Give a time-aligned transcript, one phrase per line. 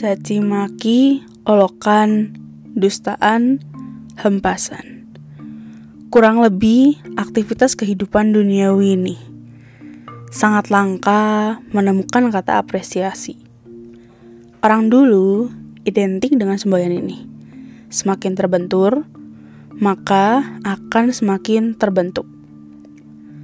[0.00, 2.32] caci maki, olokan,
[2.72, 3.60] dustaan,
[4.16, 5.04] hempasan.
[6.08, 9.20] Kurang lebih aktivitas kehidupan duniawi ini.
[10.32, 13.36] Sangat langka menemukan kata apresiasi.
[14.64, 15.52] Orang dulu
[15.84, 17.28] identik dengan semboyan ini.
[17.92, 19.04] Semakin terbentur,
[19.76, 22.24] maka akan semakin terbentuk.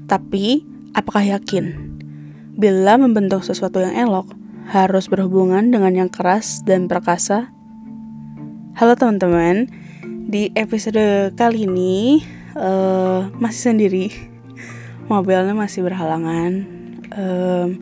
[0.08, 0.64] Tapi,
[0.96, 1.92] apakah yakin
[2.56, 7.54] bila membentuk sesuatu yang elok harus berhubungan dengan yang keras dan perkasa?
[8.76, 9.70] Halo teman-teman,
[10.26, 12.20] di episode kali ini
[12.58, 14.06] uh, masih sendiri,
[15.08, 16.66] mobilnya masih berhalangan.
[17.14, 17.80] Um,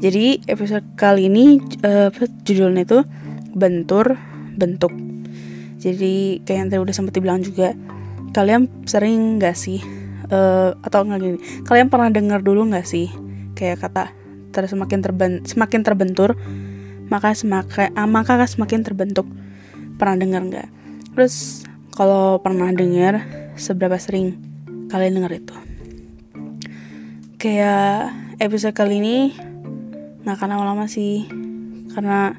[0.00, 2.08] jadi episode kali ini uh,
[2.46, 2.98] judulnya itu
[3.52, 4.16] bentur
[4.56, 4.94] bentuk.
[5.80, 7.76] Jadi kayak yang tadi udah sempat dibilang juga,
[8.32, 9.82] kalian sering gak sih
[10.30, 13.10] uh, atau nggak gini kalian pernah dengar dulu nggak sih
[13.58, 14.14] kayak kata
[14.50, 16.34] ter semakin terben semakin terbentur
[17.10, 19.26] maka semakin ah, maka semakin terbentuk.
[19.98, 20.68] Pernah dengar nggak?
[21.12, 23.26] Terus kalau pernah dengar
[23.58, 24.38] seberapa sering
[24.88, 25.52] kalian dengar itu?
[27.36, 29.16] Kayak episode kali ini
[30.22, 31.26] nggak akan lama-lama sih
[31.92, 32.38] karena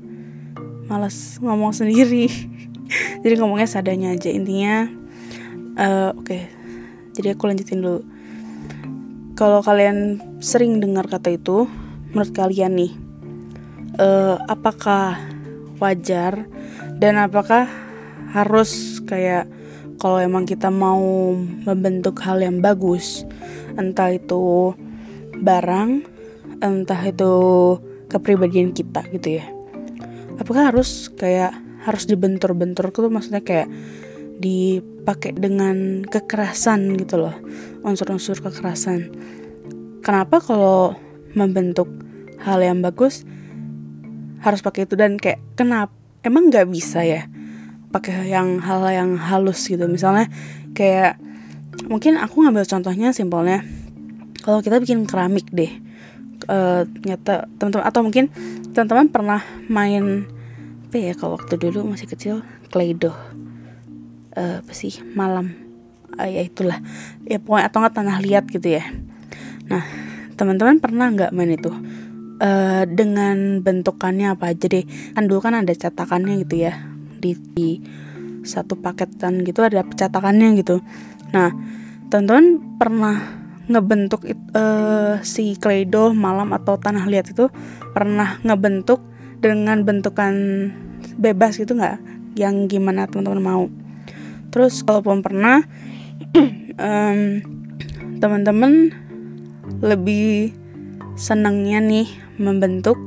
[0.88, 2.32] malas ngomong sendiri.
[3.22, 4.32] Jadi ngomongnya sadanya aja.
[4.32, 4.88] Intinya
[5.76, 6.26] uh, oke.
[6.26, 6.44] Okay,
[7.12, 8.02] jadi aku lanjutin dulu.
[9.36, 11.68] Kalau kalian sering dengar kata itu
[12.12, 12.94] menurut kalian nih
[14.00, 15.20] uh, apakah
[15.80, 16.46] wajar
[17.02, 17.66] dan apakah
[18.32, 19.50] harus kayak
[19.98, 21.34] kalau emang kita mau
[21.66, 23.26] membentuk hal yang bagus
[23.76, 24.74] entah itu
[25.42, 26.06] barang
[26.62, 27.34] entah itu
[28.12, 29.46] kepribadian kita gitu ya?
[30.38, 33.70] Apakah harus kayak harus dibentur-bentur tuh maksudnya kayak
[34.42, 37.36] dipakai dengan kekerasan gitu loh
[37.82, 39.10] unsur-unsur kekerasan?
[40.02, 40.98] Kenapa kalau
[41.38, 41.88] membentuk
[42.42, 43.24] hal yang bagus
[44.42, 44.96] harus pakai itu.
[44.98, 45.94] Dan kayak kenapa
[46.26, 47.26] emang nggak bisa ya
[47.92, 49.86] pakai yang hal yang halus gitu.
[49.86, 50.32] Misalnya
[50.72, 51.20] kayak
[51.88, 53.64] mungkin aku ngambil contohnya simpelnya
[54.42, 55.70] kalau kita bikin keramik deh
[56.50, 58.26] uh, nyata teman-teman atau mungkin
[58.74, 60.26] teman-teman pernah main
[60.92, 62.36] apa ya kalau waktu dulu masih kecil
[62.68, 63.16] clay doh
[64.36, 65.56] uh, apa sih malam.
[66.16, 66.80] Uh, ya itulah.
[67.24, 68.84] Ya pokoknya atau nggak tanah liat gitu ya.
[69.72, 70.11] Nah
[70.42, 71.70] teman-teman pernah nggak main itu
[72.42, 74.90] uh, dengan bentukannya apa aja deh?
[75.14, 76.82] Kan dulu kan ada cetakannya gitu ya
[77.22, 77.78] di, di
[78.42, 80.82] satu paketan gitu ada cetakannya gitu.
[81.30, 81.54] Nah
[82.10, 83.16] teman-teman pernah
[83.70, 84.26] ngebentuk
[84.58, 87.54] uh, si kledo malam atau tanah liat itu
[87.94, 88.98] pernah ngebentuk
[89.38, 90.34] dengan bentukan
[91.22, 92.02] bebas gitu nggak?
[92.34, 93.64] Yang gimana teman-teman mau?
[94.50, 95.62] Terus kalaupun pernah
[96.82, 97.20] um,
[98.18, 98.90] teman-teman
[99.80, 100.52] lebih
[101.16, 103.00] senangnya nih membentuk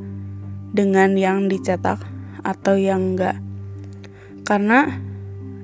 [0.75, 2.01] dengan yang dicetak
[2.41, 3.39] atau yang enggak.
[4.45, 5.01] Karena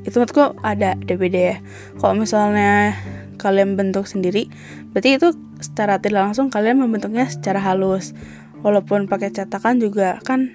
[0.05, 1.56] itu menurutku ada DPD ya.
[2.00, 2.97] Kalau misalnya
[3.41, 4.53] kalian bentuk sendiri
[4.93, 5.33] berarti itu
[5.65, 8.16] secara tidak langsung kalian membentuknya secara halus.
[8.60, 10.53] Walaupun pakai cetakan juga kan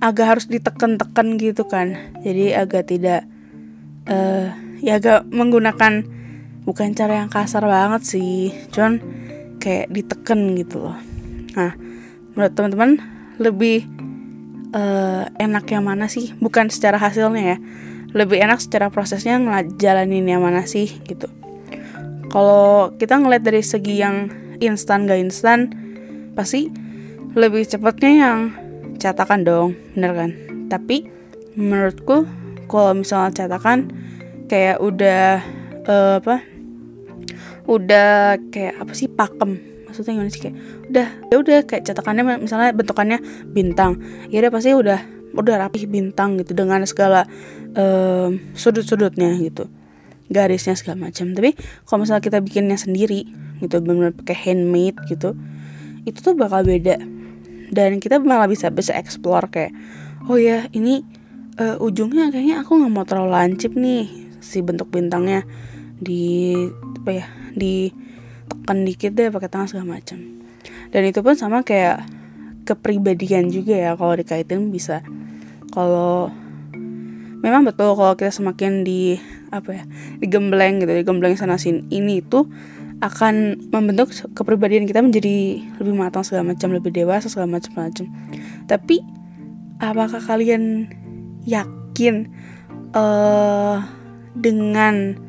[0.00, 1.96] agak harus ditekan-tekan gitu kan.
[2.24, 3.28] Jadi agak tidak
[4.08, 6.04] uh, ya agak menggunakan
[6.66, 8.52] bukan cara yang kasar banget sih.
[8.72, 9.00] Cuman
[9.66, 10.94] kayak diteken gitu loh.
[11.58, 11.74] Nah
[12.38, 13.02] menurut teman-teman
[13.42, 13.82] lebih
[14.70, 16.30] uh, enak yang mana sih?
[16.38, 17.58] Bukan secara hasilnya ya.
[18.14, 21.26] Lebih enak secara prosesnya ngejalanin yang mana sih gitu.
[22.30, 24.30] Kalau kita ngeliat dari segi yang
[24.62, 25.74] instan gak instan
[26.38, 26.70] pasti
[27.34, 28.38] lebih cepatnya yang
[29.02, 30.30] cetakan dong bener kan?
[30.70, 31.10] Tapi
[31.58, 32.22] menurutku
[32.70, 33.90] kalau misalnya cetakan
[34.46, 35.42] kayak udah
[35.90, 36.55] uh, apa
[37.66, 39.58] udah kayak apa sih pakem.
[39.86, 40.56] Maksudnya gimana sih kayak
[40.90, 43.18] udah ya udah kayak cetakannya misalnya bentukannya
[43.50, 44.02] bintang.
[44.30, 45.00] Ya udah pasti udah
[45.36, 47.28] udah rapih bintang gitu dengan segala
[47.76, 49.68] um, sudut-sudutnya gitu.
[50.30, 51.34] Garisnya segala macam.
[51.34, 51.54] Tapi
[51.86, 53.26] kalau misalnya kita bikinnya sendiri
[53.62, 55.32] gitu benar-benar pakai handmade gitu
[56.06, 57.02] itu tuh bakal beda.
[57.66, 59.74] Dan kita malah bisa bisa explore kayak
[60.30, 61.02] oh ya ini
[61.58, 64.06] uh, ujungnya kayaknya aku nggak mau terlalu lancip nih
[64.38, 65.42] si bentuk bintangnya
[65.96, 66.54] di
[67.02, 67.26] apa ya
[67.56, 67.90] di
[68.46, 70.36] tekan dikit deh pakai tangan segala macam
[70.90, 72.06] dan itu pun sama kayak
[72.66, 75.00] kepribadian juga ya kalau dikaitin bisa.
[75.70, 76.34] Kalau
[77.40, 79.20] memang betul kalau kita semakin di
[79.54, 79.84] apa ya
[80.18, 82.50] digembleng gitu digembleng sana sini ini itu
[82.98, 88.08] akan membentuk kepribadian kita menjadi lebih matang segala macam lebih dewasa segala macam macam
[88.66, 89.04] tapi
[89.78, 90.90] apakah kalian
[91.44, 92.26] yakin
[92.96, 93.84] uh,
[94.34, 95.20] dengan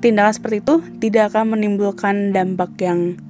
[0.00, 3.20] tindakan seperti itu tidak akan menimbulkan dampak yang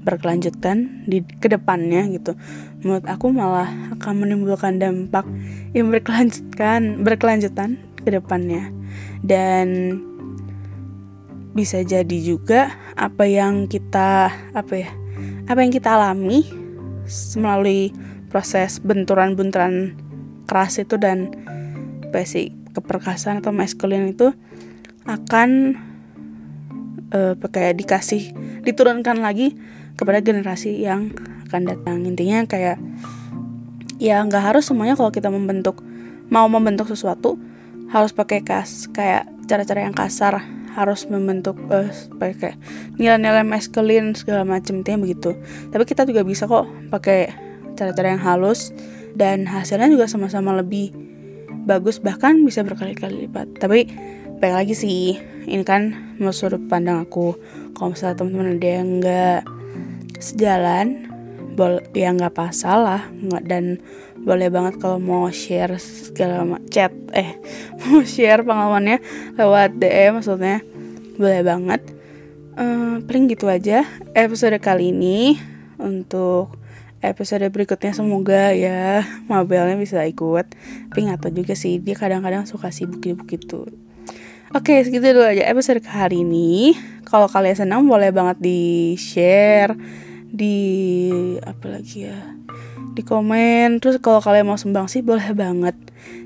[0.00, 2.32] berkelanjutan di ke depannya gitu.
[2.80, 3.68] Menurut aku malah
[3.98, 5.28] akan menimbulkan dampak
[5.76, 8.72] yang berkelanjutan berkelanjutan ke depannya
[9.20, 10.00] dan
[11.52, 14.90] bisa jadi juga apa yang kita apa ya
[15.50, 16.46] apa yang kita alami
[17.36, 17.90] melalui
[18.30, 19.98] proses benturan-benturan
[20.46, 21.34] keras itu dan
[22.14, 24.30] basic keperkasaan atau maskulin itu
[25.10, 25.74] akan
[27.14, 29.54] uh, kayak dikasih diturunkan lagi
[29.94, 31.12] kepada generasi yang
[31.50, 32.06] akan datang.
[32.06, 32.78] Intinya kayak
[34.00, 35.84] ya nggak harus semuanya kalau kita membentuk
[36.32, 37.36] mau membentuk sesuatu
[37.90, 40.40] harus pakai kas kayak cara-cara yang kasar
[40.70, 41.90] harus membentuk uh,
[42.22, 42.54] pakai
[42.96, 45.34] nilai-nilai maskulin segala macam intinya begitu.
[45.74, 47.34] Tapi kita juga bisa kok pakai
[47.74, 48.70] cara-cara yang halus
[49.18, 50.94] dan hasilnya juga sama-sama lebih
[51.66, 53.58] bagus bahkan bisa berkali-kali lipat.
[53.58, 53.90] Tapi
[54.40, 55.20] baik lagi sih.
[55.44, 57.36] Ini kan menurut pandang aku
[57.76, 59.40] kalau misalnya teman-teman ada yang nggak
[60.16, 60.86] sejalan
[61.60, 63.84] bol ya nggak apa salah nggak dan
[64.16, 67.36] boleh banget kalau mau share segala chat eh
[67.84, 69.04] mau share pengalamannya
[69.36, 70.64] lewat DM maksudnya
[71.20, 71.84] boleh banget.
[72.56, 73.84] Uh, paling gitu aja
[74.16, 75.36] episode kali ini
[75.76, 76.56] untuk
[77.04, 77.92] episode berikutnya.
[77.92, 80.48] Semoga ya Mabelnya bisa ikut.
[80.88, 83.68] Tapi nggak juga sih dia kadang-kadang suka sibuk-sibuk gitu
[84.50, 86.74] Oke, segitu dulu aja episode kali ini.
[87.06, 89.78] Kalau kalian senang boleh banget di share,
[90.26, 90.58] di
[91.46, 92.34] apa lagi ya,
[92.90, 93.78] di komen.
[93.78, 95.78] Terus kalau kalian mau sumbang sih boleh banget.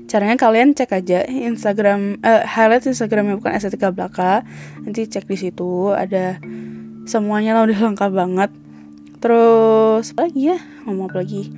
[0.09, 4.41] Caranya kalian cek aja Instagram, uh, highlight Instagramnya bukan estetika belaka.
[4.81, 6.41] Nanti cek di situ ada
[7.05, 8.49] semuanya lah udah lengkap banget.
[9.21, 10.57] Terus apa lagi ya?
[10.89, 11.53] Ngomong apa lagi?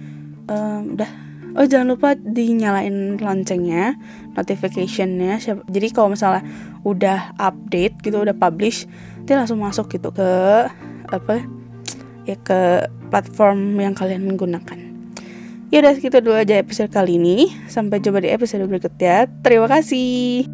[0.51, 1.26] Um, udah
[1.57, 3.97] oh jangan lupa dinyalain loncengnya
[4.37, 5.41] notificationnya.
[5.41, 6.45] Jadi kalau misalnya
[6.85, 8.85] udah update gitu udah publish
[9.25, 10.29] nanti langsung masuk gitu ke
[11.09, 11.43] apa
[12.23, 14.87] ya ke platform yang kalian gunakan
[15.71, 17.51] ya udah segitu dulu aja episode kali ini.
[17.67, 19.27] Sampai jumpa di episode berikutnya.
[19.43, 20.47] Terima kasih